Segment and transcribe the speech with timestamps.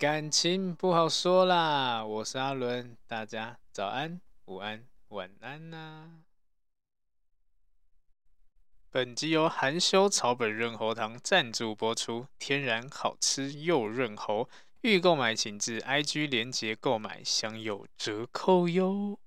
[0.00, 6.22] 感情不好说啦，我是阿伦，大家早安、午安、晚安呐、
[8.88, 14.48] 本集由含羞草本润喉糖赞助播出，天然好吃又润喉，
[14.80, 19.19] 欲购买请至 IG 连结购买，享有折扣哟。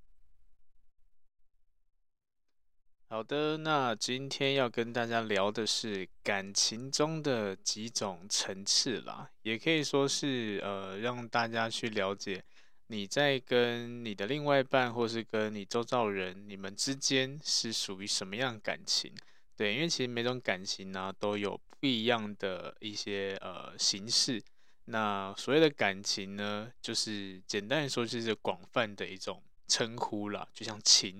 [3.13, 12.43] 好的，那今天要跟大家聊的是感情中的几种层次啦，也可以说是呃，让大家去了解
[12.87, 19.13] 你在跟你的另外一半，或是跟你周遭人，你们之间是属于什么样感情？
[19.55, 24.43] 对，因为其实每种感情呢、都有不一样的一些呃形式。
[24.85, 31.15] 那所谓的感情呢，就是简单说，就是广泛的一种称呼啦，就像情。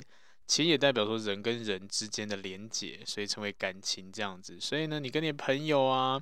[0.45, 4.59] 情也代表说人跟人之间的连结，所以称为感情这样子。
[4.59, 6.21] 所以呢，你跟你朋友啊、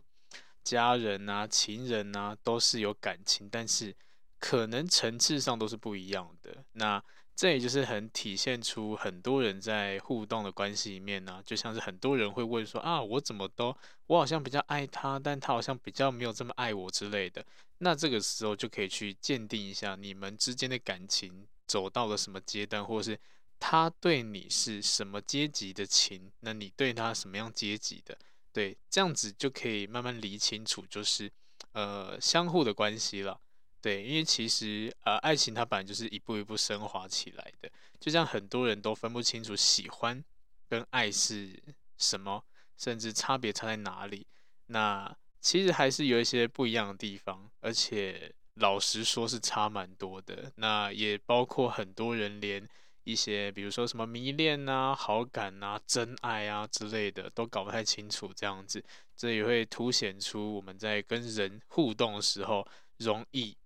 [0.63, 3.93] 家人啊、情人啊，都是有感情，但是
[4.39, 6.63] 可能层次上都是不一样的。
[6.73, 7.03] 那
[7.35, 13.75] 这也就是很体现出很多人在互动的关系里面呢、就像是很多人会问说啊，我怎么都
[14.05, 17.43] 我好像比较爱他，但他好像比较没有这么爱我之类的。
[17.79, 23.19] 那这个时候就可以去鉴定一下你们之间的感情走到了什么阶段，或是。
[23.61, 26.31] 他对你是什么阶级的情？
[26.39, 28.17] 那你对他什么样阶级的？
[28.51, 31.31] 对，这样子就可以慢慢理清楚，就是
[31.73, 33.39] 呃相互的关系了。
[33.79, 40.21] 对，因为其实呃爱情它本来就是一步一步升华起来的，就像很多人都分不清楚喜欢
[40.67, 41.57] 跟爱是
[41.99, 42.43] 什么，
[42.77, 44.25] 甚至差别差在哪里。
[44.65, 50.51] 那其实还是有一些不一样的地方，而且老实说是差蛮多的。
[50.55, 52.67] 那也包括很多人连。
[53.03, 58.83] 一些比如说什么迷恋啊、好感啊、真爱啊之类的，都搞不太清楚，这样子，
[59.15, 62.67] 这也会凸显出我们在跟人互动的时候，
[62.97, 63.57] 容易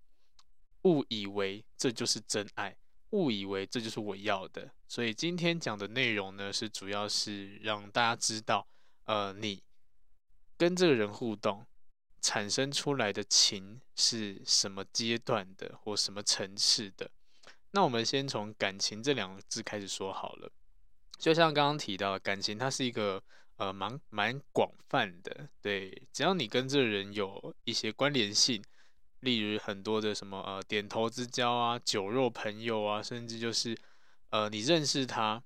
[0.83, 2.75] 误以为这就是真爱，
[3.09, 4.71] 误以为这就是我要的。
[4.87, 8.65] 所以今天讲的内容呢，是主要是让大家知道，
[9.05, 9.61] 呃，你
[10.57, 11.65] 跟这个人互动
[12.21, 17.11] 产生出来的情是什么阶段的，或什么层次的。
[17.75, 20.49] 那我们先从感情这两个字开始说好了。
[21.17, 23.21] 就像刚刚提到，感情它是一个
[23.57, 28.63] 呃蛮蛮广泛的，对，只要你跟这个人有一些关联性，
[29.19, 33.77] 例如很多的什么呃点头之交啊、酒肉朋友啊，甚至就是
[34.29, 35.43] 呃你认识他，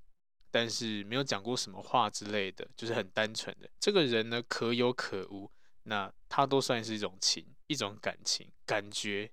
[0.51, 5.49] 但是没有讲过什么话之类的，就是很单纯的这个人呢，可有可无，
[5.81, 9.31] 那他都算是一种情，一种感情感觉，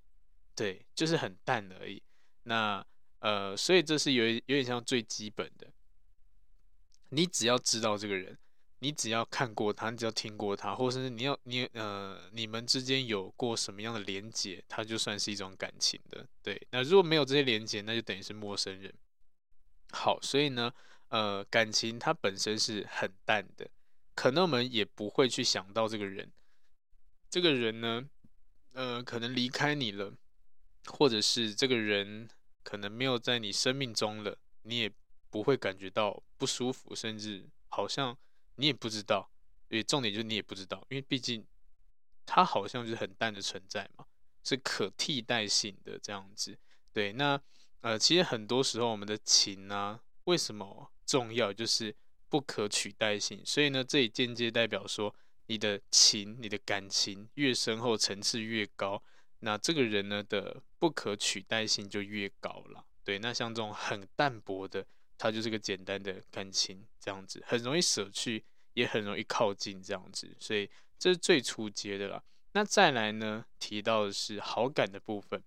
[0.55, 2.01] 对，就是很淡而已。
[2.47, 2.85] 那
[3.19, 5.67] 呃，所以这是有有点像最基本的。
[7.09, 8.37] 你只要知道这个人，
[8.79, 16.25] 你只要看过他，你只要听过他，或者是你要你呃，你们之间有过什么样的连结，他就算是一种感情的。
[16.41, 18.93] 对，那如果没有这些连结，那就等于是陌生人。
[19.91, 20.71] 好，所以呢，
[21.09, 23.69] 呃，感情它本身是很淡的，
[24.15, 26.31] 可能我们也不会去想到这个人，
[27.29, 28.07] 这个人呢，
[28.73, 30.13] 呃，可能离开你了，
[30.85, 32.29] 或者是这个人。
[32.67, 34.91] 可能没有在你生命中了，你也
[35.29, 38.17] 不会感觉到不舒服，甚至好像
[38.55, 39.31] 你也不知道。
[39.69, 41.45] 因为重点就是你也不知道，因为毕竟
[42.25, 44.05] 它好像就是很淡的存在嘛，
[44.43, 46.57] 是可替代性的这样子。
[46.91, 47.41] 对，那
[47.79, 51.53] 呃，其实很多时候我们的情呢、啊，为什么重要？
[51.53, 51.95] 就是
[52.27, 53.41] 不可取代性。
[53.45, 59.01] 所以呢，这也间接代表说，你的情、你的感情越深厚，层次越高。
[59.39, 63.19] 那这个人呢的不可取代性就越高了，对。
[63.19, 64.85] 那像这种很淡薄的，
[65.17, 68.43] 它就是个简单的感情，这样子很容易舍去，
[68.73, 70.35] 也很容易靠近，这样子。
[70.39, 72.23] 所以这是最初阶的了。
[72.53, 75.43] 那再来呢，提到的是好感的部分。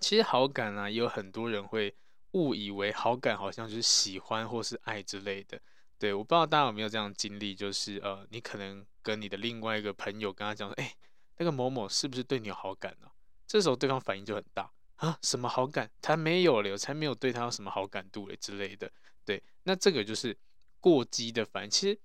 [0.00, 1.94] 其实好感啊，有很多人会
[2.32, 5.60] 误以为好感好像就是喜欢或是爱之类的。
[5.98, 10.94] 对，我不知道大家有没有这样经历，就是呃，你可能跟你的另外一个朋友跟他讲说，哎。
[11.36, 13.10] 那个某某是不是对你有好感呢？
[13.50, 15.90] 这时候对方反应就很大啊，什么好感？
[16.00, 18.88] 他没有了，才没有对他有什么好感度嘞之类的。
[19.24, 20.38] 对，那这个就是
[20.78, 21.70] 过激的反应。
[21.70, 21.98] 其实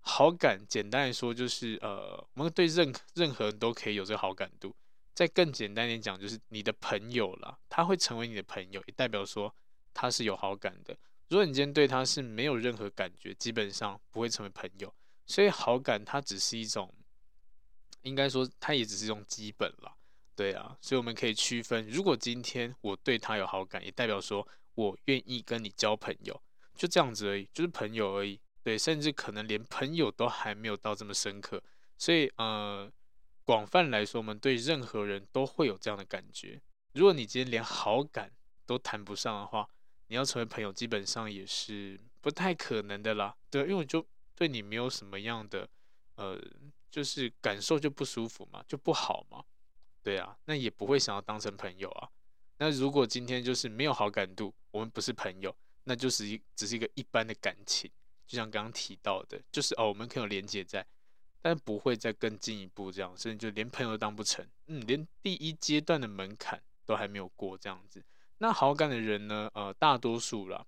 [0.00, 4.74] 好感简单来说就是呃，我们对任任何人都可以有这个好感度。
[5.14, 9.54] 再更简单点讲，就是你的朋友啦，他会成为你的朋友，也代表说
[9.94, 10.98] 他是有好感的。
[11.28, 14.92] 如果你今天对他是没有任何感觉，基本上不会成为朋友。
[15.26, 16.92] 所以好感它只是一种。
[18.02, 19.97] 应该说，它也只是一种基本了，
[20.38, 24.46] 对啊，所以我们可以区分，如果今天我对他有好感，也代表说
[24.76, 26.40] 我愿意跟你交朋友，
[26.76, 31.60] 就这样子而已，就是朋友而已，对，甚至可能连朋友都还没有到这么深刻，
[31.96, 32.88] 所以呃，
[33.44, 36.62] 广泛来说，我们对任何人都会有这样的感觉。
[36.92, 38.30] 如果你今天连好感
[38.64, 39.68] 都谈不上的话，
[40.06, 43.34] 你要成为朋友，基本上也是不太可能的啦。
[43.50, 44.06] 对，因为我就
[44.36, 45.68] 对你没有什么样的，
[46.14, 46.40] 呃，
[46.92, 49.42] 就是感受就不舒服嘛，就不好嘛。
[50.02, 52.08] 对啊，那也不会想要当成朋友啊。
[52.58, 55.54] 那如果今天就是没有好感度，我们不是朋友，
[55.84, 57.90] 那就是一只是一个一般的感情，
[58.26, 60.86] 就像刚刚提到的，就是哦，我们可以有连接在。
[61.40, 68.04] 但不会再更进一步这样，甚至就连朋友都当不成，嗯，连第一阶段的门槛都还没有过这样子。
[68.38, 69.48] 那好感的人呢？
[69.54, 70.66] 呃，大多数啦，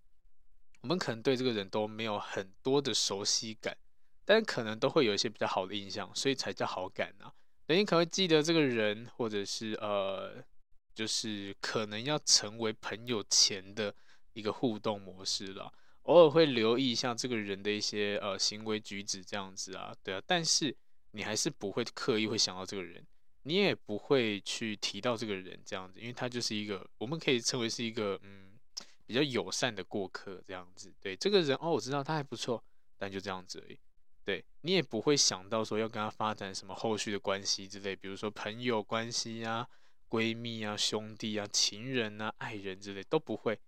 [0.82, 3.76] 我们可能对这个人都没有很多的熟悉感，
[4.24, 7.34] 但可能都会有一些比较好的印象，所以才叫好感啊。
[7.70, 10.44] 等你可能会记得这个人，或者是呃，
[10.92, 13.94] 就是可能要成为朋友前的
[14.32, 15.72] 一个互动模式了。
[16.02, 20.76] 偶尔会留意一下这个人的一些呃行为举止这样子啊，对啊，但是
[21.12, 23.06] 你还是不会刻意会想到这个人，
[23.44, 28.58] 你也不会去提到这个人这样子，因为他就是一个我们可以称为是一个嗯
[29.06, 30.92] 比较友善的过客这样子。
[31.00, 32.64] 对这个人哦，我知道他还不错，
[32.98, 33.78] 但就这样子而已。
[34.24, 39.68] 对你也不会想到说要跟他发展什么后续的关系之类，比如说朋友关系啊、
[40.08, 43.58] 闺蜜啊、兄弟啊、情人啊、爱人之类都不会。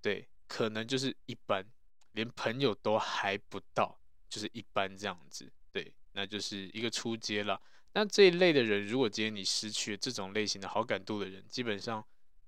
[0.00, 0.28] 对。
[0.46, 1.64] 可能就是一般，
[2.12, 3.98] 连朋友都还不到，
[4.28, 7.60] 就是一般这样子，对，那就是一个初阶了。
[7.94, 12.04] 那这一类的人，如果今天你失去了这种类型的好感度的人，基本上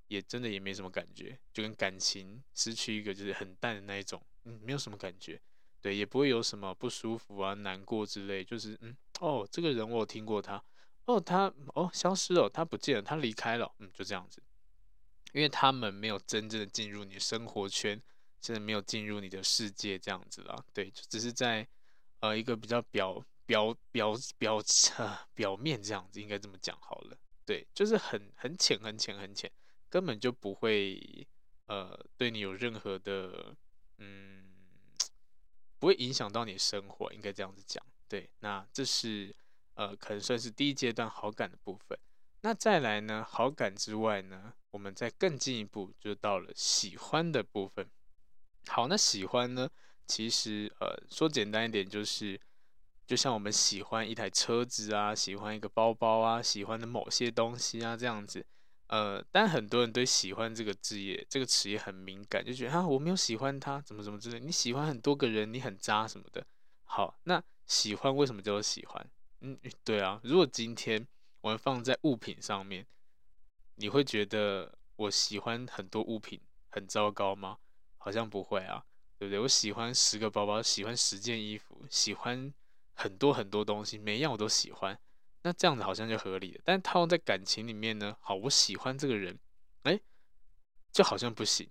[0.09, 5.41] 也真的也没什么感觉，就跟感情失去一个就是很淡的那一种，嗯，没有什么感觉，
[5.87, 10.61] 对，也不会有什么不舒服啊、难过之类，就是嗯，哦，这个人我有听过他，
[11.05, 11.45] 哦，他
[11.75, 14.43] 哦消失了，他不见了，他离开了，嗯，就这样子。
[15.33, 18.03] 因为他们没有真正的进入你的生活圈，
[18.41, 21.65] 真的没有进入你的世界，这样子啦，对，就只是在
[22.19, 24.61] 呃一个比较表表表表
[24.97, 29.49] 呃表面这样子，应该这么讲好了，对，就是很很浅很浅很浅，
[29.89, 31.25] 根本就不会
[31.67, 33.55] 呃对你有任何的
[33.99, 34.46] 嗯，
[35.87, 39.33] 不会影响到你生活，应该这样子讲，对，那这是
[39.75, 41.97] 呃可能算是第一阶段好感的部分。
[42.41, 43.25] 那再来呢？
[43.25, 47.89] 好感之外呢，我们再更进一步，就到了喜欢的部分。
[48.67, 49.71] 好，那喜欢呢，
[50.09, 52.41] 其实呃，说简单一点，就是
[53.07, 58.45] 就像我们喜欢一台车子啊，喜欢一个包包啊，喜欢的某些东西啊，这样子。
[58.89, 64.41] 呃，但很多人对喜欢这个字也这个词也很敏感，就觉得啊，我没有喜欢他，怎么怎么之类。
[64.41, 66.47] 你喜欢很多个人，你很渣什么的。
[66.85, 69.11] 好，那喜欢为什么叫做喜欢？
[69.41, 71.07] 嗯，对啊，如果今天。
[71.43, 72.85] 我们放在物品上面，
[73.77, 76.41] 你会觉得我喜欢很多物品
[76.71, 77.59] 很糟糕吗？
[77.99, 78.85] 好像不会啊，
[79.17, 79.39] 对不对？
[79.39, 82.53] 我喜欢十个包包，喜欢十件衣服，喜欢
[82.95, 84.99] 很多很多东西，每一样我都喜欢。
[85.47, 86.61] 那这样子好像就合理了。
[86.65, 88.17] 但套用在感情里面呢？
[88.21, 89.39] 好，我喜欢这个人，
[89.85, 90.01] 哎，
[90.91, 91.71] 就好像不行。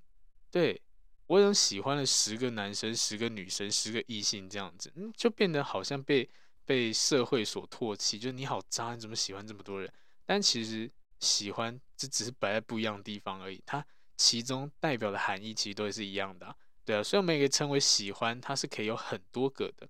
[0.50, 0.82] 对，
[1.28, 6.30] 我有喜欢了十个男生、十个女生、十个异性这样子，嗯，就变得好像被。
[6.68, 9.88] 被社会所唾弃，就你好渣，你怎么喜欢这么多人？
[10.26, 13.86] 但其实喜欢这只是摆在不一样的地方而已，它
[14.18, 17.04] 其中代表的含义其实都是一样的，对啊。
[17.04, 19.88] 所以我们也可以称为喜欢，它是可以有很多个的。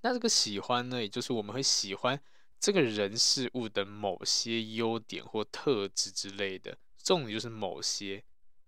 [0.00, 2.18] 那这个喜欢呢，也就是我们会喜欢
[2.64, 8.24] 这个人事物的某些优点或特质之类的，重点就是某些。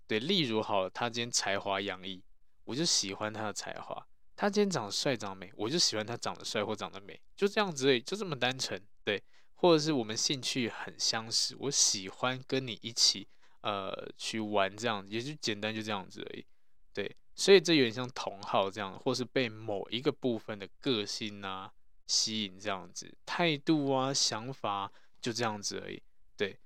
[0.07, 2.23] 对，例如好，他今天才华洋溢，
[2.65, 4.07] 我就喜欢他的才华。
[4.37, 9.25] 他今天长得帅，长得美，我就喜欢他长得帅或长得美，就这样子而已，就这么单纯，对。
[9.55, 13.27] 或者是我们兴趣很相似，我喜欢跟你一起，
[13.63, 16.45] 呃，去玩这样，也就简单就这样子而已，
[16.93, 17.17] 对。
[17.35, 21.73] 所以这有点像同好这样，或是被某一个部分的个性啊
[22.07, 26.03] 吸引这样子，态度啊想法就这样子而已，
[26.37, 26.59] 对。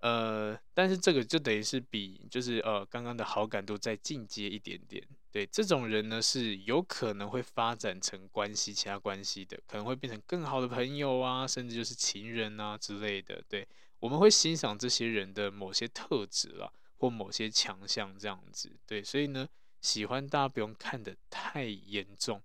[0.00, 5.00] 呃，但是这个就等于是比就是呃刚刚的好感度再进阶一点点。
[5.30, 13.40] 对，这种人呢，是有可能会发展成关系，其他关系的，可能会变成更好的朋友啊，甚至就是情人啊之类的。
[13.48, 13.66] 对，
[14.00, 18.76] 我们会欣赏这些人的某些特质啦，或某些强项这样子。
[18.84, 19.48] 对，所以呢，
[19.80, 22.42] 喜欢大家不用看得太严重。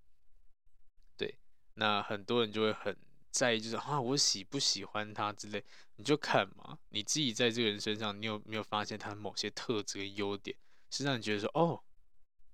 [1.78, 2.96] 那很多人就会很。
[3.30, 5.64] 在意就是啊，我喜不喜欢他之类，
[5.98, 10.58] 你就看嘛，你自己在这个人身上，你有没有发现他某些特质跟优点，
[10.90, 11.80] 是让你觉得说哦，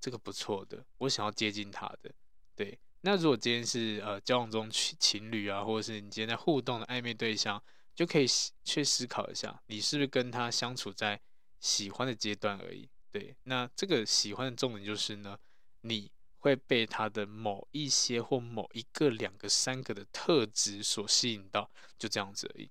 [0.01, 2.13] 这个不错的，我想要接近他的。
[2.53, 7.63] 对，那如果今天是呃交往中情情侣啊，或者是你今天在互动的暧昧对象，
[7.95, 8.25] 就可以
[8.65, 11.21] 去思考一下，你是不是跟他相处在
[11.61, 12.89] 喜欢的阶段而已。
[13.09, 15.39] 对，那这个喜欢的重点就是呢，
[15.81, 16.11] 你
[16.43, 22.69] 会被他的某一些或某一个、两个、三个的特质所吸引到，就这样子而已，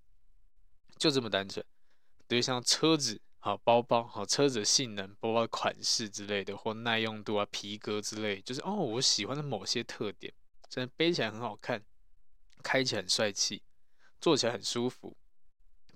[0.99, 1.65] 就这么单纯。
[2.29, 10.35] 对，像车子、好包包、好车子的性能、包包的款式之类的，或耐用度啊、皮革之类，就是哦，我喜欢的某些特点，
[10.69, 11.83] 真的背起来很好看，
[12.63, 13.63] 开起来很帅气，
[14.21, 15.17] 坐起来很舒服，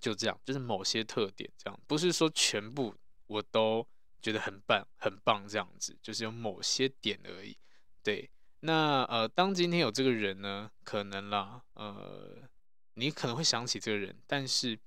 [0.01, 2.95] 就这样，就是某些特点，这样不是说全部
[3.27, 3.87] 我都
[4.23, 7.59] 觉得很棒、很棒这样子，就是有某些点而已。
[8.07, 12.49] 对，那呃，当今天有这个人呢，可能啦，呃，
[12.95, 14.79] 你可能会想起这个人，但是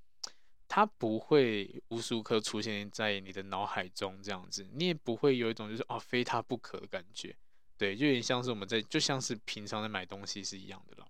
[0.70, 7.36] 他不会无时无刻出现在你的脑海中这样子，你也不会有一种就是哦，非他不可的感觉。
[7.78, 11.06] 对，就有点像是我们在，就像是平常在买东西是一样的啦。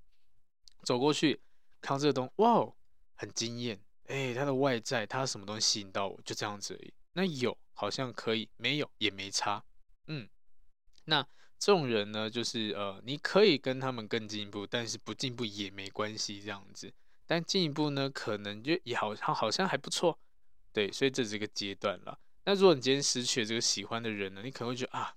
[0.81, 1.39] 走过去
[1.79, 2.73] 看到这个东西，哇，
[3.13, 6.91] 很惊艳，哎，他的外在，他什么东西吸引到我，就这样子而已。
[7.13, 9.63] 那有好像可以，没有也没差，
[10.07, 10.27] 嗯，
[11.05, 11.23] 那。
[11.59, 16.93] 这种人呢，就是呃，你可以跟他们更进一步，但是不进步也没关系，这样子。
[17.27, 20.17] 但进一步呢，可能就也好，像好像还不错，
[20.71, 22.17] 对，所以这是一个阶段了。
[22.45, 25.13] 那如果你今天失去了这个喜欢的人呢，你可能会觉得啊，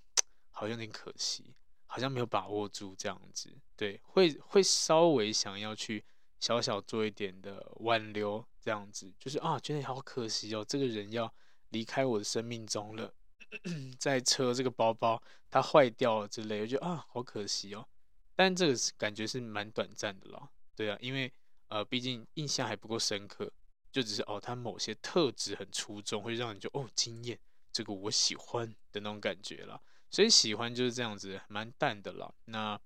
[0.51, 6.03] 好像有点可惜，好像没有把握住这样子，对，会会稍微想要去
[6.39, 11.33] 小小做一点的挽留，这样子，就是啊，觉得好可惜哦，这个人要
[11.69, 13.13] 离开我的生命中了。
[13.99, 17.87] 在车这个包包它坏掉了之类，我觉得啊好可惜哦。
[18.35, 21.31] 但这个感觉是蛮短暂的啦，对啊，因为
[21.67, 23.51] 呃毕竟印象还不够深刻，
[23.91, 27.39] 就只是哦它某些特质很出众，会让你就哦惊艳，
[27.71, 29.79] 这个我喜欢的那种感觉啦。
[30.09, 32.33] 所以喜欢就是这样子，蛮淡的啦。
[32.45, 32.79] 那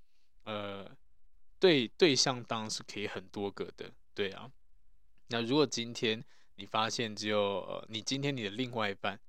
[0.44, 0.90] 呃
[1.60, 4.52] 对对象当然是可以很多个的，对啊。
[5.28, 6.24] 那如果今天
[6.56, 9.20] 你发现只有呃你今天你的另外一半。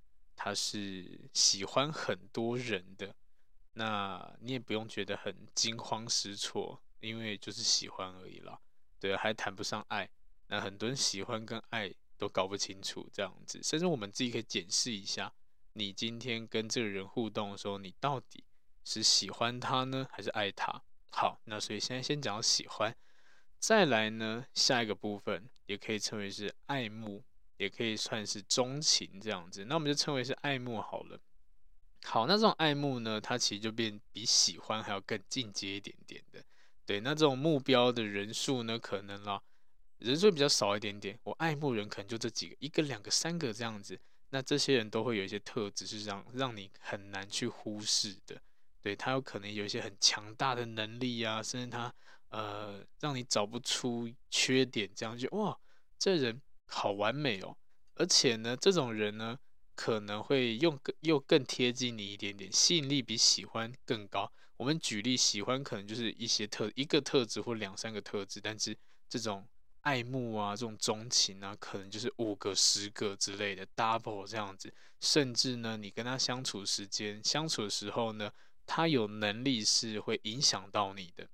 [0.41, 3.13] 他是喜欢很多人的，
[3.73, 8.57] 那你也不用觉得很惊慌失措，因为就是喜欢而已啦。
[9.01, 10.09] 对，还谈不上爱。
[10.47, 15.35] 那很多人喜欢跟爱都搞不清楚，这样子，甚至我们自己可以检视一下，
[15.73, 18.45] 你今天跟这个人互动的时候，你到底
[18.85, 20.85] 是喜欢他呢，还是爱他？
[21.11, 22.97] 好，那所以现在先讲喜欢，
[23.59, 27.25] 再来呢，下一个部分也可以称为是爱慕。
[27.59, 31.21] 也可以算是钟情这样子，那我们就称为是爱慕好了。
[32.05, 36.43] 好，那这种爱慕呢，它其实就变比喜欢还要更进阶一点点的。
[36.87, 39.43] 对，那这种目标的人数呢，可能啦，
[39.99, 41.19] 人数比较少一点点。
[41.25, 43.99] 我爱慕人可能就这几个，一个、两个、三个这样子。
[44.31, 48.41] 那这些人都会有一些特质，是让让你很难去忽视的。
[48.81, 51.93] 对，他有可能有一些很强大的能力啊，甚至他
[52.29, 55.59] 呃，让你找不出缺点，这样就哇，
[55.99, 56.41] 这人。
[56.69, 57.57] 好完美哦，
[57.95, 59.39] 而且呢，这种人呢，
[59.75, 64.31] 可能会用更又更贴近你一点点，吸引力比喜欢更高。
[64.57, 68.77] 我们举例，喜欢可能就是一些特一个特质或两三个特质，但是
[69.09, 69.47] 这种
[69.81, 74.73] 爱慕啊，这种钟情啊，可能就是五个、十个之类的 double 这样子。
[75.01, 78.33] 甚至呢，你跟他相处时间相处的时候呢，
[78.67, 81.29] 他有能力是会影响到你的，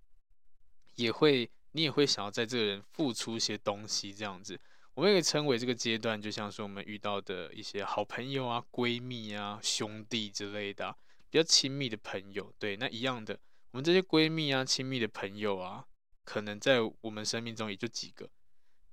[0.94, 4.60] 也会你也会想要在这个人付出一些东西这样子。
[4.94, 10.96] 我们也可以称为这个阶段，就像是我们遇到的一些好朋友啊、闺蜜啊、兄弟之类的，
[11.28, 12.52] 比较亲密的朋友。
[12.60, 13.36] 对，那一样的，
[13.72, 15.84] 我们这些闺蜜啊、亲密的朋友啊，
[16.22, 18.30] 可能在我们生命中也就几个，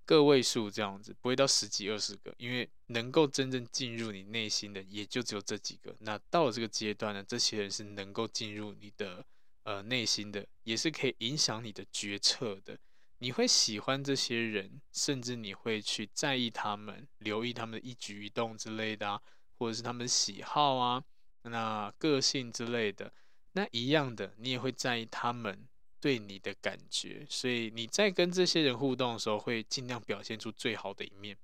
[0.04, 5.96] 个位数这样子，不会到十几二十个，因为能够真正进入你内心的，也就只有这几个。
[6.00, 9.24] 那到了这个阶段呢，这些人是能够进入你的
[9.66, 12.80] 呃内心的，也是可以影响你的决策的。
[13.24, 19.22] 你会喜欢这些人，甚至你会去在意他们，留意他们的一举一动之类的啊，
[19.60, 21.04] 或者是他们喜好啊，
[21.44, 23.14] 那个性之类的，
[23.52, 25.68] 那一样的，你也会在意他们
[26.00, 27.24] 对你的感觉。
[27.30, 31.38] 所以你在跟这些人互动的时候，会尽量表现出最好的一面。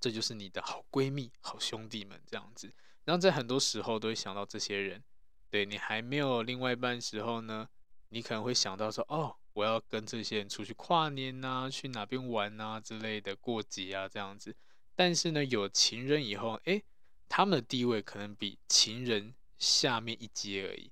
[0.00, 2.72] 这就是你的好闺蜜、好兄弟们这样子。
[3.04, 5.02] 然后在很多时候都会想到这些人。
[5.50, 7.68] 对，你还没有另外一半时候呢，
[8.10, 9.34] 你可能会想到说，哦。
[9.54, 14.54] 我要跟这些人出去跨年呐、啊，去哪边玩呐之类的，过节啊这样子。
[14.96, 16.82] 但是呢，有情人以后，诶，
[17.28, 20.90] 他们的地位可能比情人下面一阶而已。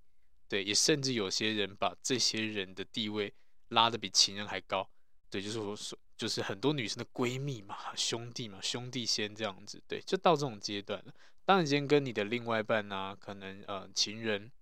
[0.48, 3.34] 对，也甚至有些人把这些人的地位
[3.68, 4.88] 拉得比情人还高。
[5.28, 9.82] 对，就是我说，就是很多女生的闺蜜嘛，兄弟嘛，兄弟先这样子。
[9.88, 11.12] 对，就到这种阶段了。
[11.44, 14.52] 当你今天跟你的另外一半啊，可能呃情人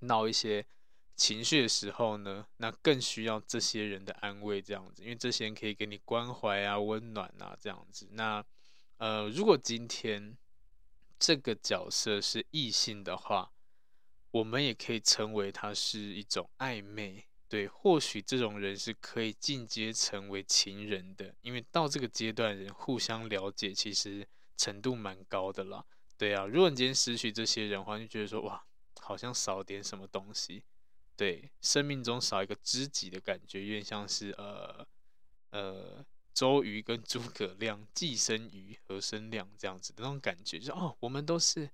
[0.00, 0.66] 闹一些。
[1.16, 8.08] 情绪的时候呢，那更需要这些人的安慰，这样子，因为这些人可以给你关怀啊、温暖啊，这样子。
[8.12, 8.44] 那
[8.98, 10.36] 呃，如果今天
[11.18, 13.52] 这个角色是异性的话，
[14.32, 17.26] 我们也可以称为它是一种暧昧。
[17.48, 25.84] 对，或许这种人是可以进阶成为情人的，因为到这个阶段，人互相了解，其实程度蛮高的啦。
[26.18, 28.64] 对啊，如果你今天失去这些人的话，就觉得说哇，
[29.00, 30.64] 好像少点什么东西。
[31.16, 34.86] 对，生命中少一个知己的感觉，有点像是呃
[35.50, 41.70] 呃，周瑜跟诸葛亮，既生瑜，何生亮这样子的那种感觉，就是哦，我们都是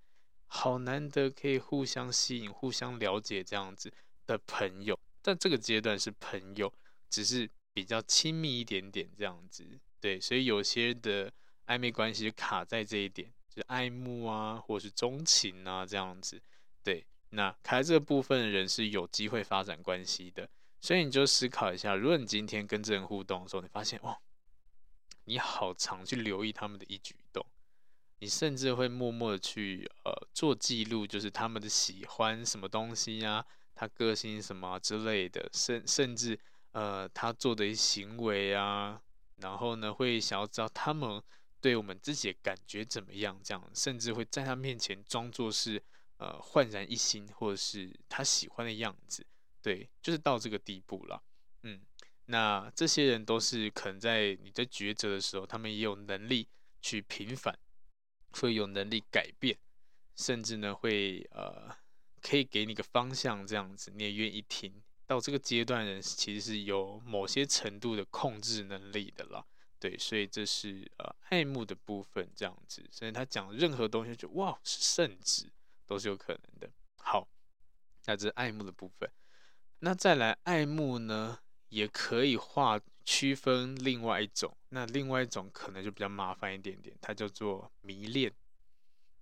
[0.47, 3.91] 好难得可以互相吸引、互相了解这样子
[4.27, 4.99] 的朋友。
[5.23, 6.73] 但这个阶段是朋友，
[7.09, 11.33] 只是比较亲密一点点这样子，对，所以有些的
[11.67, 16.43] 暧昧关系就卡在这一点，就是爱慕啊，或是钟情啊这样子，
[16.83, 20.49] 对，那开这个部分的人是有机会发展关系的，
[20.81, 24.19] 所以你就思考一下，如果你今天跟这人互动的时候，你发现哦，
[25.25, 27.45] 你好常去留意他们的一举一动，
[28.19, 33.47] 你甚至会默默的去呃做记录，就是他们的喜欢什么东西呀、啊。
[33.73, 36.39] 他个性什么之类的，甚甚至
[36.73, 39.01] 呃，他做的一些行为啊，
[39.37, 41.23] 然后呢，会想要知道他们
[41.63, 45.83] 对我们自己的感觉怎么样，这样，甚至会在他面前装作是
[46.21, 49.27] 呃焕然一新，或者是他喜欢的样子，
[49.61, 51.21] 对，就是到这个地步了。
[51.65, 51.81] 嗯，
[52.27, 56.47] 那这些人都是可能在你在抉择的时候，他们也有能力
[56.81, 57.59] 去平反，
[58.31, 59.59] 会有能力改变，
[60.15, 61.75] 甚至呢会呃。
[62.23, 64.83] 可以给你个方向，这样子你也愿意听。
[65.07, 69.43] 到这个阶段，人其实是有某些程度的控制能力的啦。
[69.79, 72.87] 对，所以这是呃爱慕的部分，这样子。
[72.93, 75.51] 所以他讲任何东西就，就哇是圣旨，
[75.91, 76.71] 都是有可能的。
[76.99, 77.27] 好，
[78.07, 79.11] 那这是爱慕的部分。
[79.81, 84.57] 那再来爱慕呢，也可以划区分另外一种。
[84.69, 88.33] 那另外一种可能就比较麻烦一点点，它叫做迷恋。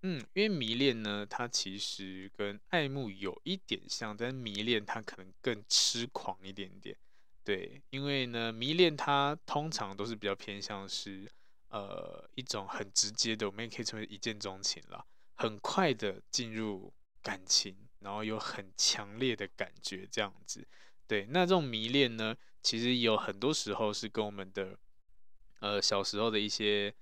[0.02, 6.94] 嗯，因为迷恋呢，它其实跟爱慕有一点像，但迷恋它可能更痴狂一点点。
[7.42, 11.26] 对，因为呢，迷恋它通常都是比较偏向是
[11.70, 15.06] 呃一种很直接的，我们也可以称为一见钟情了，
[15.38, 20.68] 很快的进入感情，然后有很强烈的感觉这样子。
[21.06, 24.78] 对，那这种迷恋呢，其实有很多时候是跟我们的
[25.60, 26.94] 呃小时候的一些。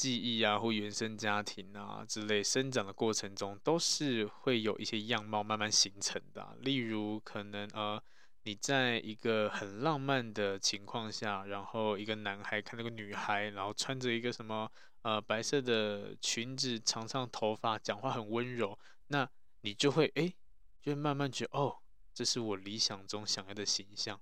[0.00, 6.56] 记忆啊，或原生家庭啊之类，生长的过程中都是会有一些样貌慢慢形成的。
[6.62, 8.02] 例如，可能呃，
[8.44, 19.28] 你在一个很浪漫的情况下，然后一个男孩看那个女孩，然后穿着一个什么呃白色的裙子，长长头发，讲话很温柔，那
[19.62, 20.32] 你就会哎，
[20.80, 21.78] 就会慢慢觉得哦，
[22.12, 24.20] 这是我理想中想要的形象。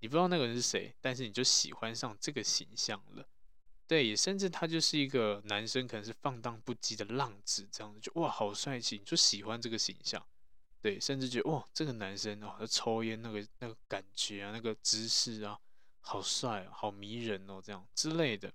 [0.00, 3.28] 你不知道那个人是谁，但是你就喜欢上这个形象了。
[3.86, 10.24] 对，甚至他就是一个男生，可能是放荡不羁的浪子，这样子就哇，好帅气，你就喜欢这个形象。
[10.80, 15.58] 对，甚至觉得哇，这个男生哦，他抽烟那个那个感觉啊，那个姿势啊，
[16.00, 18.50] 好帅哦，好迷人哦，这样之类的，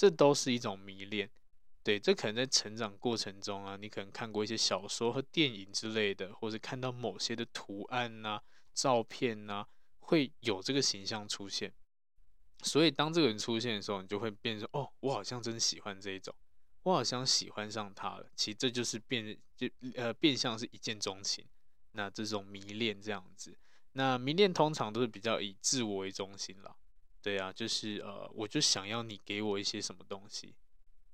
[0.00, 1.28] 这都是一种迷恋。
[1.82, 8.40] 对，这可能在成长过程中啊，你可能看过一些小说和电影之类的，或者看到某些的图案呐、
[8.72, 9.66] 照片呐，
[9.98, 11.74] 会有这个形象出现。
[12.62, 16.34] 所以，当这个人出现的时候，你就会变成哦，我好像真喜欢这一种，
[16.84, 18.26] 我好像喜欢上他了。
[18.34, 21.44] 其实这就是变，就呃变相是一见钟情。
[21.92, 23.54] 那这种迷恋这样子，
[23.92, 26.74] 那迷恋通常都是比较以自我为中心啦。
[27.22, 30.54] 对啊，就是呃，我就想要你给我一些什么东西，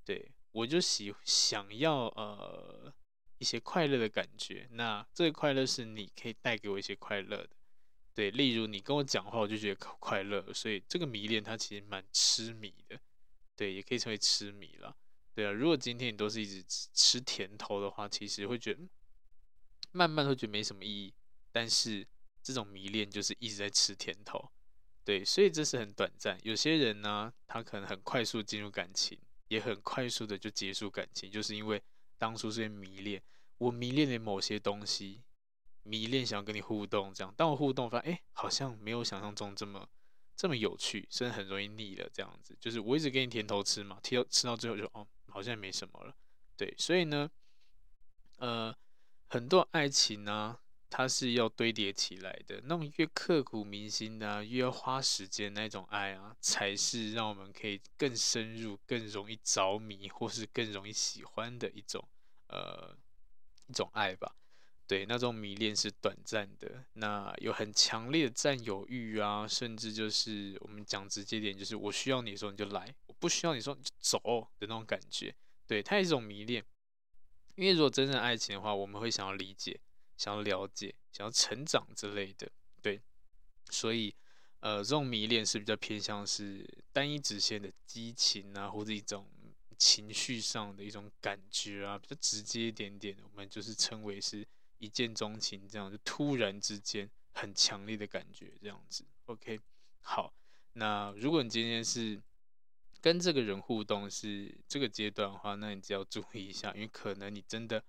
[0.05, 2.93] 对，我就喜想要呃
[3.39, 4.67] 一些快乐的感觉。
[4.71, 7.49] 那这个快乐是你可以带给我一些快乐的。
[8.13, 12.99] 对，例如你跟我讲话，我就觉得快乐，所以这个迷恋它其实蛮痴迷的，
[13.55, 14.95] 对，也可以称为痴迷了，
[15.35, 15.51] 对啊。
[15.51, 18.81] 如果今天你都是一直吃甜头的话，其实会觉得
[19.91, 21.13] 慢慢会觉得没什么意义。
[21.51, 22.07] 但是
[22.41, 24.51] 这种迷恋就是一直在吃甜头，
[25.07, 26.37] 对，所以这是很短暂。
[26.43, 29.17] 有些人呢，他可能很快速进入感情，
[29.47, 31.81] 也很快速的就结束感情，就是因为
[32.17, 33.23] 当初是迷恋，
[33.57, 35.23] 我迷恋了某些东西。
[35.83, 39.87] 迷恋想要跟你互动，这样，当我互动发现，哎，好像没有想象中这么
[40.35, 46.13] 这么有趣，甚至很容易腻了，这样子，就是我一直给你甜头吃嘛，吃到吃到最后就哦，好像没什么了，
[46.57, 47.31] 对，所以呢，
[48.39, 48.75] 呃，
[49.29, 62.07] 很多爱情呢、它是要堆叠起来的，那种越刻骨铭心的、啊，越要花时间那种爱啊，才是让我们可以更深入、更容易着迷，或是更容易喜欢的一种
[62.47, 62.95] 呃
[63.67, 64.35] 一种爱吧。
[64.87, 74.17] 对，那种迷恋是短暂的，那有很强烈的占有欲啊，甚至就是我们讲直接点，就是我需要你的时候你就来，我不需要你的时候你就走
[74.57, 75.35] 的那种感觉。
[75.67, 76.63] 对，它也是一种迷恋，
[77.55, 79.77] 因为如果真正爱情的话，我们会想要理解，
[80.17, 82.51] 想要了解、想要成长之类的。
[82.81, 83.01] 对，
[83.69, 84.13] 所以
[84.59, 89.25] 呃，这种迷恋是比较偏向是单一直线的激情啊，或者一种
[89.77, 94.45] 情绪上的一种感觉啊，比较直接一点点，我们就是称为是
[94.79, 99.05] 一见钟情，这样就突然之间很强烈的感觉，这样子。
[99.25, 99.59] OK，
[100.01, 100.33] 好，
[100.73, 102.19] 那如果你今天是
[102.99, 107.83] 跟这个人互动是这个阶段的话，那你就要注意一下，因为可能你真的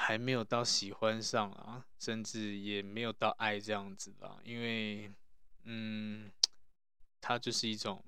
[0.00, 4.38] 还没有到喜欢上啊，甚至也没有到爱这样子啦。
[4.44, 5.12] 因为，
[5.64, 6.30] 嗯，
[7.20, 8.02] 它就是一种，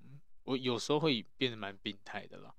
[0.44, 2.54] 我有时候会变得蛮病态的啦。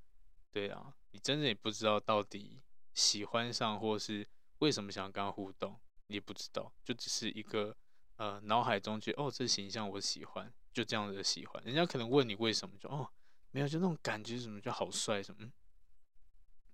[0.51, 2.59] 对啊，你真的也不知道到底
[2.93, 4.27] 喜欢上或是
[4.59, 7.73] 为什么想跟他互动，你也不知道，就只是一个
[8.17, 10.53] 呃脑海中觉得哦，这形象我喜欢。
[10.73, 13.09] 就这样子的喜欢，人家可能问你为什么，就哦，
[13.51, 15.49] 没有，就那种感觉，什么就好帅，什么，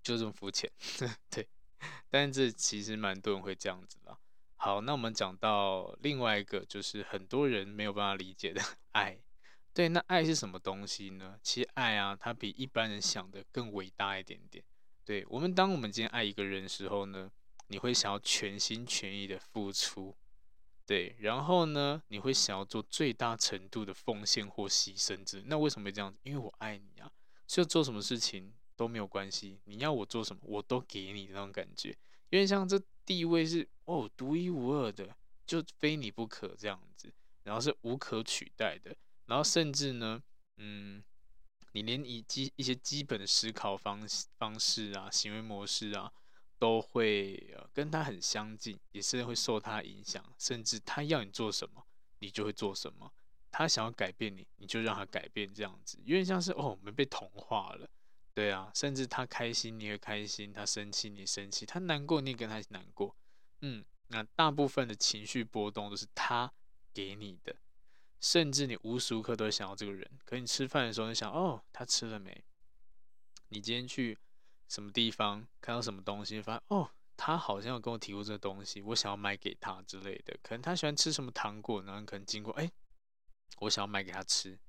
[0.02, 0.72] 就这么肤浅，
[1.30, 1.48] 对。
[2.10, 4.18] 但是这其实蛮多人会这样子的。
[4.56, 8.62] 好，那我们讲到另外一个，就是很多人没有办法理解的
[8.94, 9.20] 爱。
[9.74, 11.40] 对，那爱是什么东西呢？
[11.44, 14.64] 其实爱啊，它比一般人想的更伟大一点点。
[15.06, 17.32] 对，我们，当我们今天爱一个人的时候呢，
[17.68, 20.16] 你会想要全心全意的付出。
[20.88, 26.16] 对，然后呢，你会想要做最大程度的奉献或牺牲之，那为什么会这样？
[26.24, 27.12] 因为我爱你啊，
[27.46, 31.90] 所以做什么事情都没有关系，你要我做什么，我都给你的那种感觉。
[32.30, 35.14] 因为像这地位是哦独一无二的，
[35.46, 37.12] 就非你不可这样子，
[37.44, 40.24] 然后是无可取代的，然后甚至呢，
[40.56, 41.04] 嗯，
[41.74, 46.14] 你连以基一些基本的思考方方式啊，行为模式啊。
[46.60, 51.86] 都会呃跟他很相近，也是会受他影响，甚至他要你做什么，
[52.18, 53.14] 你就会做什么。
[53.52, 57.88] 他想要改变你，你就让他改变，这样子，有点像是哦，我们被同化了，
[58.38, 58.72] 对啊。
[58.76, 63.16] 甚至他开心，你也开心；他生气，你生气；他难过，你也跟他难过。
[63.62, 66.54] 嗯，那大部分的情绪波动都是他
[66.94, 67.56] 给你的，
[68.22, 70.20] 甚至你无时无刻都想要这个人。
[70.24, 72.44] 可你吃饭的时候，你想哦，他吃了没？
[73.50, 74.20] 你今天去。
[74.70, 80.38] 什么地方看到什么东西，发现哦，他好像有跟我提过这个东西，我想要买给他之类的。
[80.44, 82.70] 可能他喜欢吃什么糖果，然后可能经过，哎，
[83.60, 84.60] 我想要买给他吃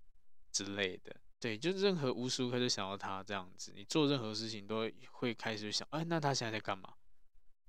[0.53, 1.17] 之类的。
[1.41, 3.73] 对，就任何无时无刻就想到他这样子。
[3.75, 6.95] 你做任何事情都会开始想，哎，那他现在在干嘛？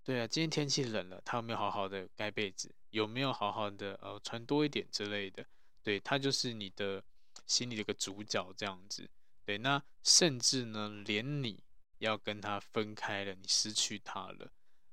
[0.04, 2.74] 对啊，今天天气冷了，他有没有好好的盖被子？
[2.90, 5.46] 有没有好好的呃穿多一点之类的？
[5.84, 7.04] 对，他就是你的
[7.46, 9.10] 心里的一个主角这样子。
[9.46, 11.64] 对，那甚至呢，连你。
[12.00, 14.50] 要跟他分开了，你失去他了，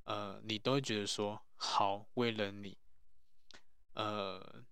[0.07, 2.77] 呃，你都会觉得说好，为了你，
[3.93, 4.65] 呃，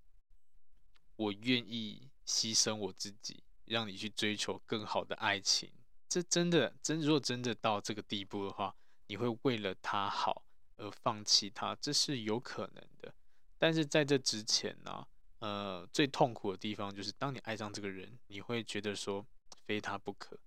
[1.15, 5.71] 我愿意牺牲我自己，让你去追求更好的爱情。
[6.09, 8.75] 这真的真，如果真的到这个地步的话，
[9.07, 10.45] 你会为了他好
[10.77, 13.13] 而放弃他，这是有可能的。
[13.59, 15.07] 但是在这之前呢，
[15.41, 19.27] 呃，最痛苦的地方就是当你爱上这个人，你会觉得说
[19.67, 20.39] 非他不可。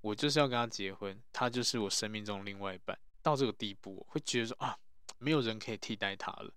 [0.00, 2.98] 我就是要跟他结婚，他就是我生命中另外一半。
[3.22, 4.76] 到这个地步，会觉得说啊，
[5.18, 6.52] 没有人可以替代他了。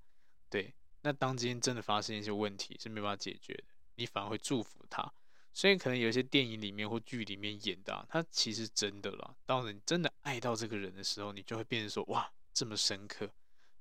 [0.49, 5.13] 对，那当今天真的发生一些问题是没办法解决的，你反而会祝福他。
[5.55, 9.35] 所以可能有些电影里面或剧里面演的啊，他其实真的啦。
[9.45, 13.31] 当你真的爱到这个人的时候，你就会变成说哇，这么深刻。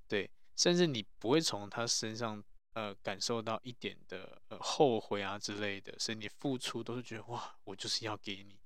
[0.06, 2.40] 对，甚至你不会从他身上
[2.74, 8.56] 呃感受到一点的呃后悔啊之类的，所以你付出都是觉得哇，我就是要给你。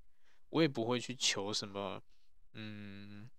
[0.51, 2.03] 我也不会去求什么，
[2.53, 3.31] 嗯，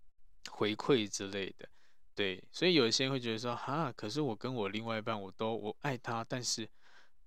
[0.49, 1.69] 回馈之类的，
[2.15, 6.67] 对，所以有一些人会觉得说，哈，可是我跟我另外一半，我都我爱他，但是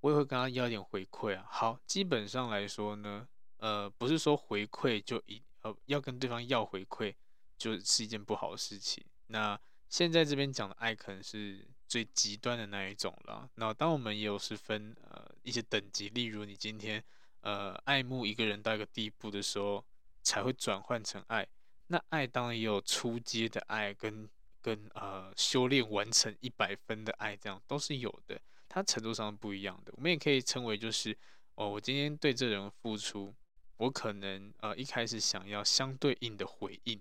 [0.02, 1.46] 我也会跟他要点回馈啊。
[1.48, 7.14] 好，基本上来说呢，呃，不是说回馈就一呃要跟对方要回馈
[7.56, 9.02] 就是一件不好的事情。
[9.28, 13.48] 那现在这边讲的爱，可能是最极端的那一种了。
[13.54, 17.02] 那当我们也有是分呃一些等级，例如你今天。
[17.44, 19.84] 呃，爱慕一个人到一个地步的时候，
[20.22, 21.44] 才会转换成爱。
[21.88, 28.40] 那爱当然也有初阶的爱跟，跟呃修炼完成一百分的爱，这样都是有的。
[28.74, 29.92] 它程度上不一样的。
[29.96, 31.14] 我们也可以称为就是，
[31.56, 33.34] 哦，我今天对这人付出，
[33.76, 36.98] 我可能呃一开始想要相对应的回应，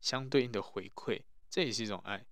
[0.00, 2.26] 相对应的回馈，这也是一种爱。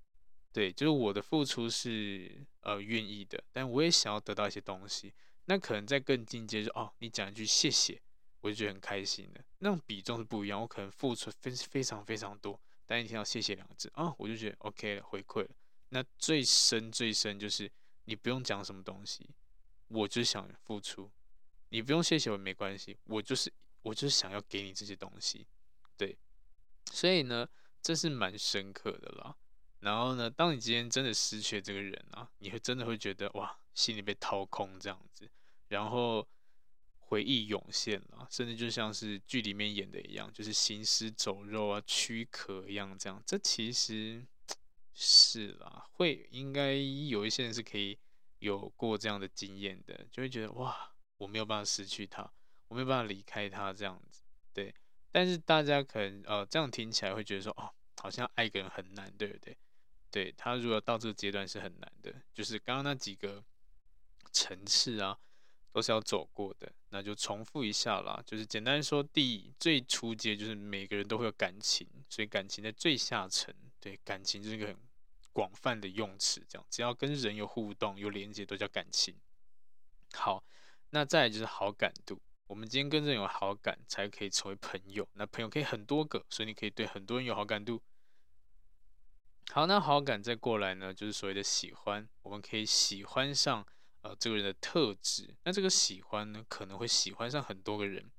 [0.52, 5.14] 对，就是我的付出是呃愿意的，但我也想要得到一些东西。
[5.44, 8.02] 那可能在更进阶，就哦，你讲一句谢谢，
[8.40, 9.40] 我就觉得很开心的。
[9.60, 15.50] 那种比重是不一样，我可能付出非非常非常多，但一听到谢谢两个字啊，我就觉得 OK 了，回馈了。
[15.90, 17.70] 那最深最深就是
[18.10, 19.30] 你不用讲什么东西，
[19.86, 21.08] 我就想付出，
[21.68, 25.46] 你不用谢谢我没关系，我就是我就是想要给你这些东西，
[25.96, 26.18] 对。
[26.90, 27.48] 所以呢，
[27.80, 29.36] 这是蛮深刻的啦。
[29.78, 35.30] 然后呢，当你今天真的失去这个人啊，你会真的会觉得哇，心里被掏空这样子，
[35.68, 36.26] 然后
[36.98, 43.22] 回忆涌现了，甚至就像是剧里面演的一样，就是行尸走肉啊、躯壳一样这样。
[43.24, 44.26] 这其实
[44.92, 47.98] 是啦，会应该有一些人是可以
[48.38, 52.30] 有过这样的经验的，就会觉得哇，我没有办法失去他，
[52.68, 54.22] 我没有办法离开他这样子。
[54.52, 54.74] 对，
[55.10, 59.56] 但是大家可能呃这样听起来会觉得说哦，好像爱一个人很难，对不对？
[60.10, 63.44] 对，他如果到这个阶段是很难的，就是刚刚那几个
[64.32, 65.16] 层次啊，
[65.72, 66.72] 都是要走过的。
[66.88, 73.54] 那就重复一下啦，就是简单说，第一最初阶就是每个人都会有感情，所以感情在最下层。
[73.80, 74.76] 对，感情就是一个很
[75.32, 79.16] 广泛的用词，这样只要跟人有互动、有连接，都叫感情。
[80.12, 80.44] 好，
[80.90, 82.20] 那再来就是好感度。
[82.46, 85.08] 我们今天跟人有好感，才可以成为朋友。
[85.14, 87.80] 那朋友可以很多个，所以你可以对很多人有好感度。
[89.52, 92.08] 好，那好感再过来呢，就是所谓的喜欢。
[92.22, 93.64] 我们可以喜欢上
[94.02, 95.36] 呃这个人的特质。
[95.44, 98.10] 那这个喜欢呢，可能会喜欢上很多个人，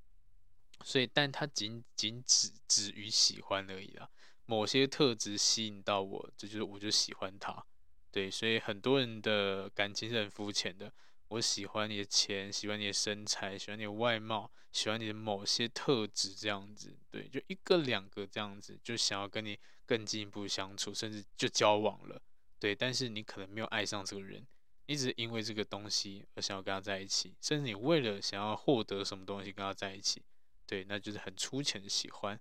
[0.84, 4.10] 所以但它仅仅止止于喜欢而已啦。
[4.52, 7.66] 某些特质吸引到我，这就是我就喜欢他。
[8.12, 10.92] 对，所以很多人的感情是很肤浅的。
[11.30, 16.98] 我喜欢你的钱，喜欢你的身材，喜欢你的外貌，喜欢你的某些特质，这样子。
[17.10, 19.58] 对，就一个两个这样子，就想要跟你。
[19.84, 22.22] 更进一步相处，甚至就交往了，
[22.58, 22.74] 对。
[22.74, 24.48] 但是你可能没有爱上这个人，
[24.86, 30.22] 一直因为这个东西而想要跟他在一起，甚至你为了想要获得什么东西跟他在一起，
[30.66, 32.40] 对，那就是很粗浅的喜欢，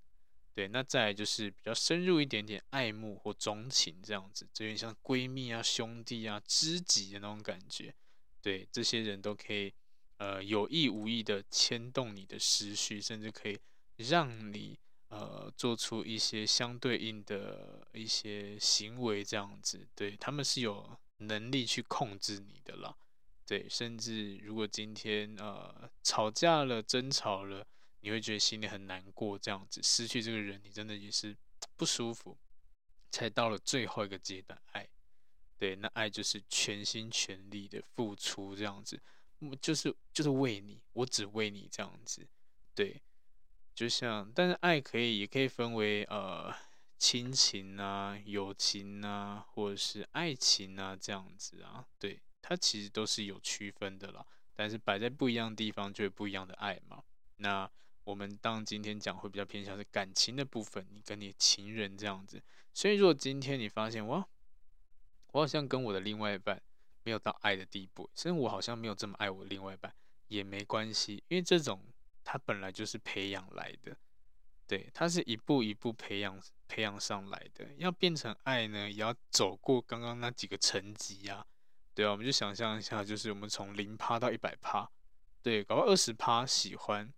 [0.54, 0.68] 对。
[0.68, 7.94] 那再来就是比较深入一点点爱慕或钟情这样子，就有点像闺蜜啊、兄弟啊、知己的那种感觉，
[8.40, 8.68] 对。
[8.70, 9.72] 这些人都可以，
[10.18, 13.58] 呃，有意无意的牵动你的思绪，甚至可以
[13.96, 14.78] 让你。
[15.10, 22.96] 呃，做出一些相对应的一些行为，这样子，对，他们是有能力去控制你的啦，
[23.44, 27.66] 对，甚至如果今天呃吵架了、争吵了，
[28.00, 31.36] 你会觉得心里很难过，这样子失去这个人，你真的也是
[31.76, 32.38] 不舒服，
[33.10, 34.88] 才到了最后一个阶段，爱，
[35.58, 39.00] 对，那爱就是全心全力的付出，这样子，
[39.60, 42.26] 就是就是为你，我只为你这样子，
[42.74, 43.02] 对。
[43.72, 46.54] 就像，但是爱可以也可以分为呃
[46.98, 54.26] 亲情啊、友情啊，或者是爱情啊这样子啊，对，它其实都是有区分的啦。
[54.54, 57.02] 但是摆在不一样的地方就有不一样的爱嘛。
[57.36, 57.70] 那
[58.04, 62.42] 我们当今天讲会比较偏向是感情的部分，你跟你情人这样子。
[62.72, 64.26] 所以如果今天你发现哇，
[65.32, 66.62] 我好像跟我的另外一半
[67.04, 69.94] 没有到爱的地步，甚至我好像没有这么爱我另外一半，
[70.28, 71.80] 也没关系，因为这种。
[72.22, 73.96] 它本来就是培养来的，
[74.66, 77.66] 对，它是一步一步培养培养上来的。
[77.78, 81.44] 要变成爱呢，也要走过刚刚那几个层级呀，
[81.94, 84.88] 对啊，我们就想象一下，就是我们从零趴到一百趴，
[85.42, 87.10] 对，搞到二十趴喜欢，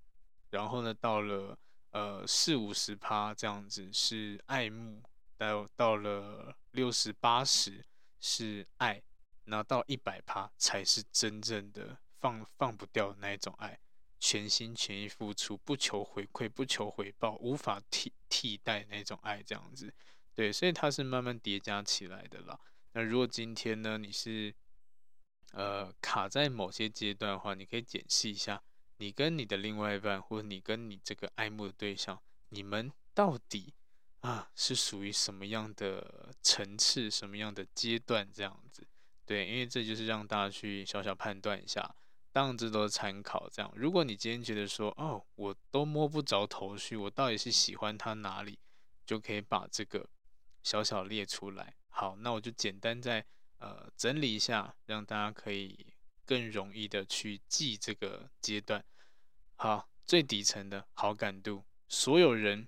[0.52, 1.58] 然后呢，到了
[1.90, 5.02] 呃四五十趴这样子是爱慕，
[5.36, 7.84] 到到了六十八十
[8.20, 9.02] 是爱，
[9.44, 13.78] 那到一百趴才是真正的放放不掉的那一种爱。
[14.24, 19.92] 全心全意付出，不求回馈，不求回报，无法替替代那种爱，这样子，
[20.32, 22.56] 对，所以它是慢慢叠加起来的啦。
[22.92, 24.54] 那如果今天呢，你是
[25.50, 28.62] 呃卡在某些阶段的话，你可以检视一下，
[29.02, 33.74] 你跟你的另外一半，或者你跟你这个爱慕的对象，你们到底
[34.20, 38.86] 啊是属于什么样的层次，什么样的阶段这样子？
[39.26, 41.92] 对，因为这就是让大家去小小判断一下。
[42.30, 43.50] 当然，这都是参考。
[43.50, 48.56] 这样，如果你今天觉得说，哦，我都摸不着头绪，我到底是喜欢他哪里，
[49.04, 50.08] 就可以把这个
[50.62, 51.74] 小小列出来。
[51.88, 53.26] 好，那我就简单再
[53.58, 55.92] 呃整理一下，让大家可以
[56.24, 58.84] 更容易的去记这个阶段。
[59.62, 62.66] 好，最底层的好感度，所有人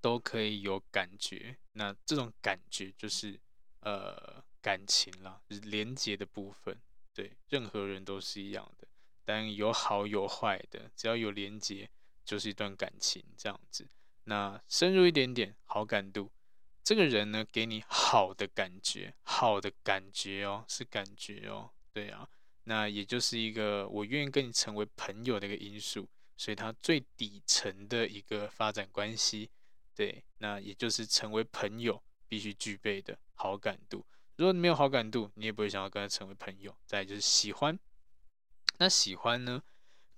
[0.00, 1.58] 都可以有感觉。
[1.72, 3.40] 那这种感觉就是
[3.80, 6.80] 呃感情啦，是连接的部分。
[7.12, 8.86] 对，任何人都是一样的，
[9.24, 11.90] 但有好有坏的，只要有连接，
[12.24, 13.90] 就是一段感情这样子。
[14.22, 16.30] 那深入一点点，好感度，
[16.84, 22.30] 这个人呢，给你好的感觉，好的感觉哦，是感觉哦，对啊，
[22.68, 29.48] 那也就是一个我愿意跟你成为朋友的一个因素，所以它最底层的一个发展关系，
[29.96, 34.04] 对，那也就是成为朋友必须具备的好感度。
[34.36, 36.76] 如果你没有好感度，你也不会想要跟他成为朋友。
[36.84, 37.78] 再就是喜欢，
[38.76, 39.62] 那喜欢呢，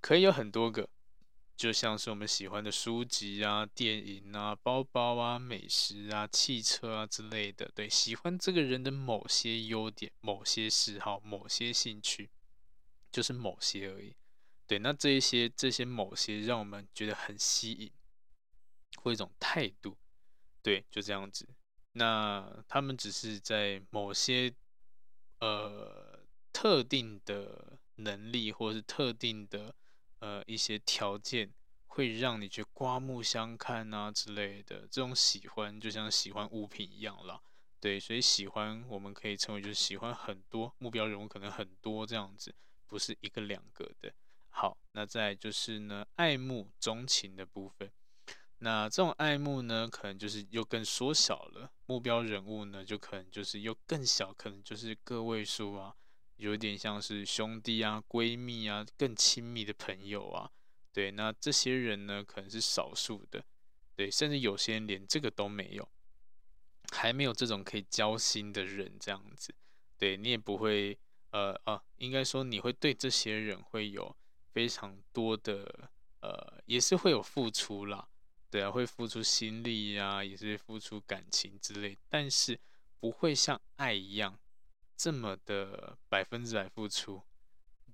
[0.00, 0.90] 可以有很多个，
[1.56, 7.70] 就像是我们喜欢的书籍啊、电影啊、包包啊、美食啊、汽车啊之类的。
[7.74, 12.28] 对，喜欢这个人的某些优点、某些嗜好、某些兴趣，
[13.11, 14.14] 就是某些而已。
[14.66, 17.90] 对，那这一些、这些某些，让我们觉得很吸引，
[18.96, 19.96] 或一种态度。
[20.62, 21.49] 对，就这样子。
[21.92, 24.55] 那他们只是在某些
[25.40, 29.75] 呃特定的能力，或是特定的。
[30.20, 31.51] 呃，一些条件
[31.87, 37.40] 会让你去刮目相看啊之类的，这种喜欢就像喜欢物品一样啦。
[37.81, 42.55] 对，所以喜欢我们可以称为就是喜欢很多目标人物，可能很多这样子，
[42.90, 44.12] 不是一个两个的。
[44.50, 47.90] 好，那再就是呢，爱慕钟情的部分。
[48.59, 55.94] 那这种爱慕呢，可能就是又更缩小了，目标人物呢，就可能就是又更小，可能就是个位数啊。
[56.37, 60.50] 有点像是兄弟啊、闺蜜啊、更亲密的朋友啊，
[60.90, 63.44] 对，那这些人呢，可能是少数的，
[63.94, 65.87] 对，甚至有些人连这个都没有，
[66.92, 69.55] 还没有这种可以交心的人这样子，
[69.98, 70.98] 对，你也不会，
[71.30, 74.16] 呃啊，应该说你会对这些人会有
[74.52, 75.90] 非常多的，
[76.20, 78.08] 呃，也是会有付出啦，
[78.50, 82.58] 对啊，会付出心力呀，也是会付出感情之类，但是
[82.98, 84.38] 不会像爱一样。
[84.96, 87.22] 这么的百分之百付出，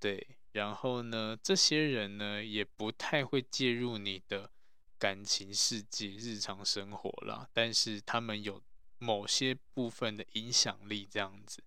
[0.01, 4.51] 对，然后呢，这些人呢也不太会介入你的
[4.99, 8.61] 感情世界、日常生活啦，但是他们有
[8.99, 11.63] 某些部分的影响力，这样子，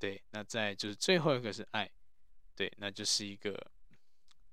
[0.00, 0.20] 对。
[0.30, 1.88] 那再就是最后一个是爱，
[2.56, 3.70] 对，那就是一个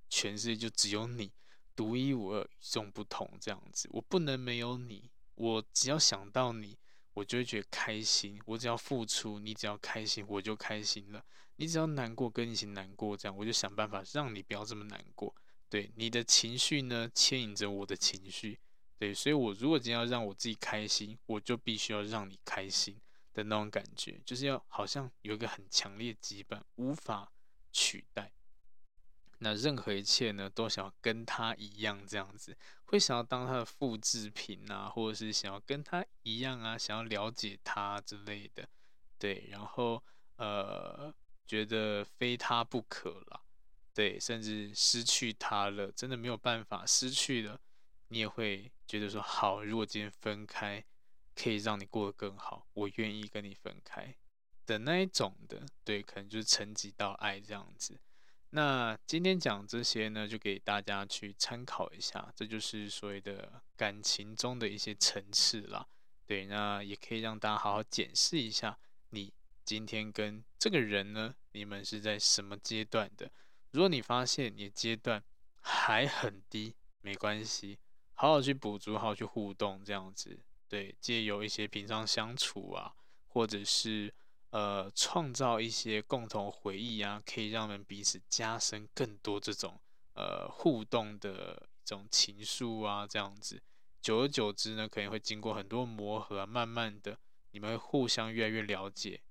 [0.08, 1.32] 全世界就只有你，
[1.76, 3.90] 独一无二、与众不同这样子。
[3.92, 6.78] 我不能没有你，我只要想到你。
[7.18, 11.26] 我就会觉得开心，我只要付出，你只要开心，我就开心了。
[11.56, 15.36] 你只要难过，跟你一起难过，这样我就想办法让你不要这么难过。
[15.68, 18.60] 对，你的情绪呢，牵引着我的情绪。
[19.00, 22.96] 对，所以我如果今天要让我自己开心，我就必须要让你开心
[23.38, 27.32] 的那种感觉，就是要好像有一个很强烈羁绊，无法
[27.72, 28.34] 取代。
[29.38, 38.68] 那任何一切呢，都想要跟他一样这样子，会想要当他的复制品啊，或者是想要跟他一样啊，想要了解他之类的，
[39.20, 40.04] 对，然后
[40.38, 41.14] 呃，
[41.46, 43.44] 觉得非他不可了，
[43.94, 47.62] 对，甚至失去他了，真的没有办法失去了，
[48.08, 50.84] 你也会觉得说好，如果今天分开
[51.40, 54.16] 可以让你过得更好，我愿意跟你分开
[54.66, 58.00] 的那一种的，对，可能就是沉寂到爱这样子。
[58.50, 65.88] 那今天讲这些呢，就给大家去参考一下，这就是所谓的感情中的一些层次啦。
[66.26, 68.80] 对，那也可以让大家好好检视一下，
[69.12, 69.32] 你
[69.64, 73.32] 今天跟这个人呢，你们是在什么阶段的？
[73.72, 75.24] 如果你发现你的阶段
[75.62, 77.78] 还很低，没关系，
[78.16, 82.94] 好好去补足，好好去互动，这样子，对，借由一些平常相处啊，
[83.28, 84.14] 或者是。
[84.52, 89.80] 呃，创造一些共同回忆啊，可以让我们彼此加深更多这种
[90.14, 93.62] 呃互动的一种情愫啊，这样子，
[94.02, 97.20] 久而久之呢，可能会经过很多磨合啊，慢慢的
[97.52, 99.22] 你们互相越来越了解，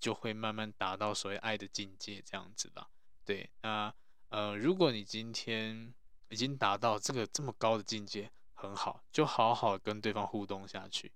[0.00, 2.88] 就会慢慢达到所谓爱的境界这样子吧。
[3.22, 3.94] 对，那
[4.30, 5.94] 呃，如果你今天
[6.30, 8.32] 已经达到这个这么高的境界，
[8.64, 11.12] 很好，就好好跟对方互动下去。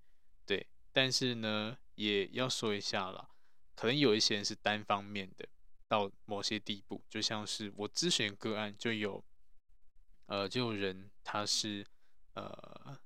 [0.47, 3.31] 对，但是呢，也要说一下啦。
[3.75, 5.49] 可能有一些人是单方面的，
[5.87, 9.25] 到某些地步，就像是我咨询个案，就有，
[10.27, 11.87] 呃，就有人他是，
[12.35, 12.99] 呃，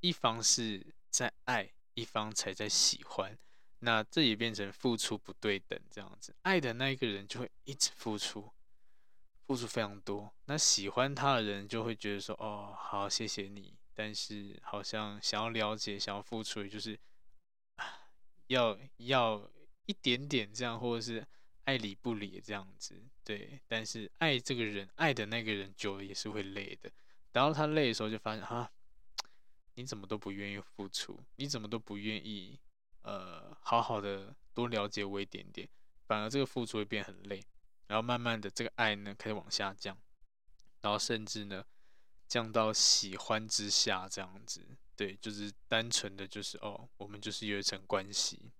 [0.00, 3.38] 一方是在爱，一方才在喜欢，
[3.80, 8.50] 那这也变成付出不对等这样子，爱的那一个人就会一直付出，
[9.46, 16.98] 付出非常多，那喜欢他的人就会觉得说，哦，好，谢谢你，但是好像想要了解，想要付出，也就是，
[18.48, 19.50] 要要。
[19.86, 21.22] 一点点这样，或者是
[21.64, 23.60] 爱理不理这样子，对。
[23.68, 26.90] 但是爱这个人，爱的那个人久了也是会累的。
[27.30, 28.72] 等到他累的时候，就发现啊，
[29.74, 32.58] 你怎么都不愿意付出，你怎么都不愿意，
[33.02, 35.68] 呃，好好的多了解我一点点，
[36.06, 37.44] 反而这个付出会变很累。
[37.86, 39.94] 然后慢慢的，这个爱呢开始往下降，
[40.80, 41.62] 然后甚至呢
[42.28, 44.66] 降到喜欢之下这样子，
[44.96, 48.52] 对，就是单纯的就是哦，我们就是有一层关系。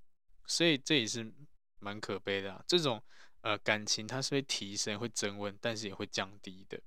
[0.46, 1.32] 所以这也是
[1.78, 3.02] 蛮可悲的啊，这种
[3.40, 6.80] 呃感情它是会提升、会增温，但是也会降低的。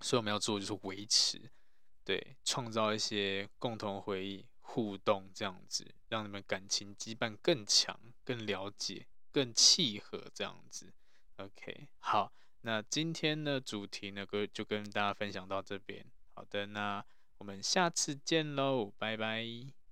[0.00, 1.50] 所以我们要做的就是维持，
[2.04, 10.92] 对，创造一些共同回忆、互动这样子，让你们感情羁绊更强、更了解、更契合这样子。
[11.36, 12.32] OK，好，
[12.66, 16.02] 那今天的主题呢，跟就跟大家分享到这边。
[16.32, 17.04] 好的，那
[17.36, 19.83] 我们下次见喽，拜拜。